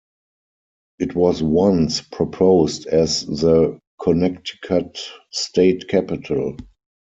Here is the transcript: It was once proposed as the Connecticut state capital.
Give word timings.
It 0.97 1.13
was 1.13 1.43
once 1.43 2.01
proposed 2.01 2.87
as 2.87 3.23
the 3.27 3.77
Connecticut 4.01 4.97
state 5.31 5.87
capital. 5.89 6.57